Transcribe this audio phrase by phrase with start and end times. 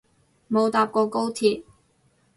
[0.49, 1.63] 冇搭過高鐵